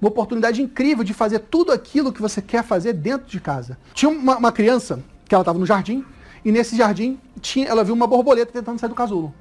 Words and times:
uma 0.00 0.08
oportunidade 0.08 0.62
incrível 0.62 1.02
de 1.02 1.12
fazer 1.12 1.40
tudo 1.40 1.72
aquilo 1.72 2.12
que 2.12 2.22
você 2.22 2.40
quer 2.40 2.62
fazer 2.62 2.92
dentro 2.92 3.26
de 3.26 3.40
casa. 3.40 3.78
Tinha 3.92 4.10
uma, 4.10 4.36
uma 4.36 4.52
criança 4.52 5.02
que 5.26 5.34
ela 5.34 5.42
estava 5.42 5.58
no 5.58 5.66
jardim 5.66 6.04
e 6.44 6.52
nesse 6.52 6.76
jardim 6.76 7.18
tinha, 7.40 7.66
ela 7.66 7.82
viu 7.84 7.94
uma 7.94 8.06
borboleta 8.06 8.52
tentando 8.52 8.78
sair 8.78 8.88
do 8.88 8.94
casulo. 8.94 9.34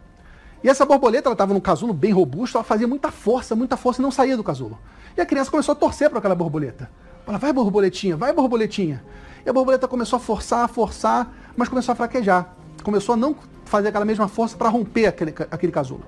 E 0.63 0.69
essa 0.69 0.85
borboleta, 0.85 1.27
ela 1.27 1.33
estava 1.33 1.53
num 1.53 1.59
casulo 1.59 1.93
bem 1.93 2.11
robusto, 2.11 2.57
ela 2.57 2.63
fazia 2.63 2.87
muita 2.87 3.11
força, 3.11 3.55
muita 3.55 3.77
força 3.77 4.01
e 4.01 4.03
não 4.03 4.11
saía 4.11 4.35
do 4.35 4.43
casulo. 4.43 4.77
E 5.15 5.21
a 5.21 5.25
criança 5.25 5.51
começou 5.51 5.73
a 5.73 5.75
torcer 5.75 6.09
para 6.09 6.19
aquela 6.19 6.35
borboleta. 6.35 6.89
Ela, 7.27 7.37
vai 7.37 7.53
borboletinha, 7.53 8.17
vai 8.17 8.33
borboletinha. 8.33 9.03
E 9.45 9.49
a 9.49 9.53
borboleta 9.53 9.87
começou 9.87 10.17
a 10.17 10.19
forçar, 10.19 10.65
a 10.65 10.67
forçar, 10.67 11.31
mas 11.55 11.69
começou 11.69 11.93
a 11.93 11.95
fraquejar. 11.95 12.53
Começou 12.83 13.13
a 13.13 13.17
não 13.17 13.35
fazer 13.65 13.89
aquela 13.89 14.05
mesma 14.05 14.27
força 14.27 14.57
para 14.57 14.69
romper 14.69 15.07
aquele, 15.07 15.33
aquele 15.51 15.71
casulo. 15.71 16.03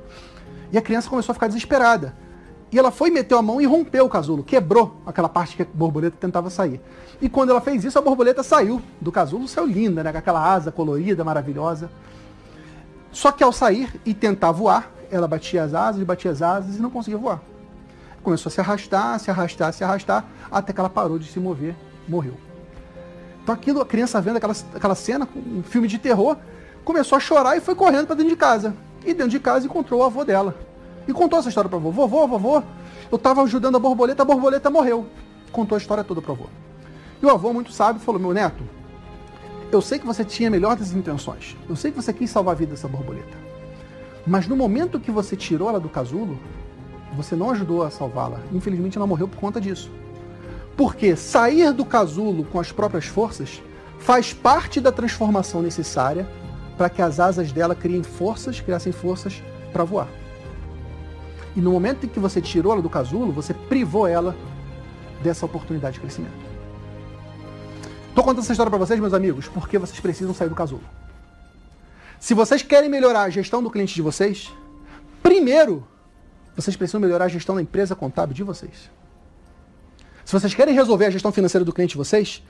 E 0.71 0.77
a 0.77 0.81
criança 0.81 1.09
começou 1.09 1.31
a 1.31 1.35
ficar 1.35 1.47
desesperada. 1.47 2.15
E 2.71 2.77
ela 2.77 2.91
foi, 2.91 3.09
meteu 3.09 3.37
a 3.37 3.41
mão 3.41 3.59
e 3.59 3.65
rompeu 3.65 4.05
o 4.05 4.09
casulo, 4.09 4.43
quebrou 4.43 5.01
aquela 5.05 5.27
parte 5.27 5.55
que 5.55 5.63
a 5.63 5.67
borboleta 5.73 6.15
tentava 6.19 6.49
sair. 6.49 6.79
E 7.19 7.27
quando 7.27 7.49
ela 7.49 7.59
fez 7.59 7.83
isso, 7.83 7.97
a 7.97 8.01
borboleta 8.01 8.43
saiu 8.43 8.81
do 9.01 9.11
casulo, 9.11 9.47
saiu 9.47 9.65
linda, 9.65 10.03
né? 10.03 10.11
Com 10.11 10.17
aquela 10.19 10.53
asa 10.53 10.71
colorida, 10.71 11.23
maravilhosa. 11.23 11.89
Só 13.11 13.31
que 13.31 13.43
ao 13.43 13.51
sair 13.51 13.99
e 14.05 14.13
tentar 14.13 14.51
voar, 14.51 14.91
ela 15.09 15.27
batia 15.27 15.63
as 15.63 15.73
asas, 15.73 16.03
batia 16.03 16.29
as 16.29 16.41
asas 16.41 16.77
e 16.77 16.81
não 16.81 16.91
conseguia 16.91 17.17
voar. 17.17 17.41
Começou 18.21 18.49
a 18.49 18.53
se 18.53 18.61
arrastar, 18.61 19.19
se 19.19 19.31
arrastar, 19.31 19.73
se 19.73 19.83
arrastar, 19.83 20.25
até 20.51 20.71
que 20.71 20.79
ela 20.79 20.89
parou 20.89 21.17
de 21.17 21.25
se 21.25 21.39
mover, 21.39 21.75
morreu. 22.07 22.35
Então 23.41 23.55
aquilo, 23.55 23.81
a 23.81 23.85
criança 23.85 24.21
vendo 24.21 24.37
aquela, 24.37 24.53
aquela 24.75 24.93
cena, 24.93 25.27
um 25.35 25.63
filme 25.63 25.87
de 25.87 25.97
terror, 25.97 26.37
começou 26.85 27.15
a 27.15 27.19
chorar 27.19 27.57
e 27.57 27.61
foi 27.61 27.73
correndo 27.73 28.05
para 28.05 28.17
dentro 28.17 28.29
de 28.29 28.37
casa. 28.37 28.75
E 29.03 29.13
dentro 29.13 29.29
de 29.29 29.39
casa 29.39 29.65
encontrou 29.65 30.01
o 30.01 30.03
avô 30.03 30.23
dela. 30.23 30.55
E 31.09 31.13
contou 31.13 31.39
essa 31.39 31.49
história 31.49 31.67
para 31.67 31.79
vovô. 31.79 32.07
Vovô, 32.07 32.27
vovô, 32.27 32.63
eu 33.11 33.15
estava 33.15 33.41
ajudando 33.41 33.77
a 33.77 33.79
borboleta, 33.79 34.21
a 34.21 34.25
borboleta 34.25 34.69
morreu. 34.69 35.07
Contou 35.51 35.75
a 35.75 35.79
história 35.79 36.03
toda 36.03 36.21
para 36.21 36.33
avô. 36.33 36.45
E 37.19 37.25
o 37.25 37.29
avô, 37.31 37.51
muito 37.51 37.71
sábio, 37.71 37.99
falou: 37.99 38.21
Meu 38.21 38.31
neto, 38.31 38.63
eu 39.71 39.81
sei 39.81 39.97
que 39.97 40.05
você 40.05 40.23
tinha 40.23 40.51
melhor 40.51 40.75
das 40.75 40.93
intenções. 40.93 41.57
Eu 41.67 41.75
sei 41.75 41.89
que 41.89 41.99
você 41.99 42.13
quis 42.13 42.29
salvar 42.29 42.53
a 42.53 42.57
vida 42.57 42.73
dessa 42.73 42.87
borboleta. 42.87 43.35
Mas 44.27 44.47
no 44.47 44.55
momento 44.55 44.99
que 44.99 45.09
você 45.09 45.35
tirou 45.35 45.67
ela 45.69 45.79
do 45.79 45.89
casulo, 45.89 46.37
você 47.15 47.35
não 47.35 47.49
ajudou 47.49 47.81
a 47.81 47.89
salvá-la. 47.89 48.39
Infelizmente, 48.53 48.95
ela 48.95 49.07
morreu 49.07 49.27
por 49.27 49.39
conta 49.39 49.59
disso. 49.59 49.89
Porque 50.77 51.15
sair 51.15 51.73
do 51.73 51.83
casulo 51.83 52.43
com 52.43 52.59
as 52.59 52.71
próprias 52.71 53.05
forças 53.05 53.63
faz 53.97 54.31
parte 54.31 54.79
da 54.79 54.91
transformação 54.91 55.63
necessária 55.63 56.29
para 56.77 56.87
que 56.87 57.01
as 57.01 57.19
asas 57.19 57.51
dela 57.51 57.73
criem 57.73 58.03
forças, 58.03 58.61
criassem 58.61 58.91
forças 58.91 59.41
para 59.73 59.83
voar. 59.83 60.07
E 61.55 61.61
no 61.61 61.71
momento 61.71 62.05
em 62.05 62.09
que 62.09 62.19
você 62.19 62.41
tirou 62.41 62.73
ela 62.73 62.81
do 62.81 62.89
casulo, 62.89 63.31
você 63.31 63.53
privou 63.53 64.07
ela 64.07 64.35
dessa 65.23 65.45
oportunidade 65.45 65.95
de 65.95 65.99
crescimento. 65.99 66.49
Estou 68.09 68.23
contando 68.23 68.43
essa 68.43 68.51
história 68.51 68.69
para 68.69 68.79
vocês, 68.79 68.99
meus 68.99 69.13
amigos, 69.13 69.47
porque 69.47 69.77
vocês 69.77 69.99
precisam 69.99 70.33
sair 70.33 70.49
do 70.49 70.55
casulo. 70.55 70.83
Se 72.19 72.33
vocês 72.33 72.61
querem 72.61 72.89
melhorar 72.89 73.21
a 73.23 73.29
gestão 73.29 73.63
do 73.63 73.71
cliente 73.71 73.95
de 73.95 74.01
vocês, 74.01 74.53
primeiro, 75.23 75.87
vocês 76.55 76.75
precisam 76.75 76.99
melhorar 76.99 77.25
a 77.25 77.29
gestão 77.29 77.55
da 77.55 77.61
empresa 77.61 77.95
contábil 77.95 78.35
de 78.35 78.43
vocês. 78.43 78.91
Se 80.25 80.33
vocês 80.33 80.53
querem 80.53 80.73
resolver 80.73 81.05
a 81.05 81.09
gestão 81.09 81.31
financeira 81.31 81.63
do 81.63 81.73
cliente 81.73 81.91
de 81.91 81.97
vocês, 81.97 82.43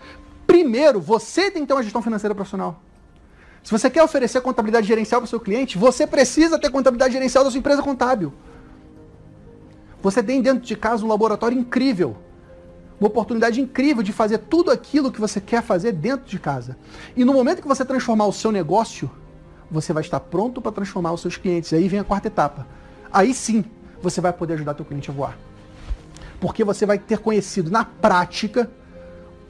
primeiro, 0.48 1.00
você 1.00 1.52
tem 1.52 1.62
que 1.62 1.68
ter 1.68 1.74
uma 1.74 1.84
gestão 1.84 2.02
financeira 2.02 2.34
profissional. 2.34 2.82
Se 3.64 3.72
você 3.72 3.90
quer 3.90 4.02
oferecer 4.02 4.42
contabilidade 4.42 4.88
gerencial 4.88 5.22
para 5.22 5.26
o 5.28 5.30
seu 5.30 5.40
cliente, 5.40 5.78
você 5.78 6.08
precisa 6.08 6.58
ter 6.58 6.72
contabilidade 6.72 7.14
gerencial 7.14 7.44
da 7.44 7.52
sua 7.52 7.60
empresa 7.60 7.84
contábil. 7.84 8.34
Você 10.02 10.24
tem 10.24 10.42
dentro 10.42 10.66
de 10.66 10.76
casa 10.76 11.06
um 11.06 11.10
laboratório 11.10 11.58
incrível. 11.58 12.16
Uma 13.00 13.08
oportunidade 13.08 13.62
incrível 13.62 14.04
de 14.04 14.12
fazer 14.12 14.40
tudo 14.40 14.72
aquilo 14.72 15.12
que 15.12 15.20
você 15.20 15.40
quer 15.40 15.62
fazer 15.62 15.94
dentro 15.94 16.26
de 16.26 16.40
casa. 16.40 16.78
E 17.16 17.24
no 17.24 17.34
momento 17.34 17.62
que 17.62 17.68
você 17.68 17.86
transformar 17.86 18.26
o 18.26 18.34
seu 18.34 18.52
negócio, 18.52 19.10
você 19.72 19.94
vai 19.94 20.02
estar 20.02 20.20
pronto 20.20 20.62
para 20.62 20.72
transformar 20.72 21.14
os 21.14 21.22
seus 21.22 21.38
clientes. 21.38 21.72
E 21.72 21.76
aí 21.76 21.88
vem 21.88 22.00
a 22.00 22.04
quarta 22.04 22.28
etapa. 22.28 22.68
Aí 23.12 23.34
sim, 23.34 23.64
você 24.02 24.20
vai 24.20 24.34
poder 24.34 24.54
ajudar 24.54 24.74
teu 24.74 24.86
cliente 24.86 25.10
a 25.10 25.14
voar. 25.14 25.38
Porque 26.40 26.64
você 26.64 26.86
vai 26.86 26.98
ter 26.98 27.20
conhecido 27.20 27.70
na 27.70 27.84
prática 27.84 28.70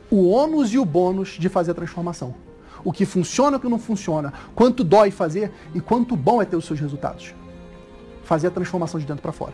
o 0.10 0.28
ônus 0.30 0.74
e 0.74 0.80
o 0.80 0.86
bônus 0.86 1.30
de 1.40 1.50
fazer 1.50 1.72
a 1.72 1.76
transformação. 1.76 2.34
O 2.84 2.92
que 2.92 3.06
funciona 3.06 3.58
o 3.58 3.60
que 3.60 3.68
não 3.68 3.80
funciona. 3.80 4.34
Quanto 4.56 4.84
dói 4.84 5.12
fazer 5.12 5.52
e 5.74 5.82
quanto 5.82 6.16
bom 6.16 6.42
é 6.42 6.46
ter 6.46 6.56
os 6.56 6.66
seus 6.66 6.80
resultados. 6.80 7.34
Fazer 8.24 8.48
a 8.48 8.52
transformação 8.52 9.00
de 9.00 9.06
dentro 9.06 9.22
para 9.22 9.32
fora. 9.32 9.54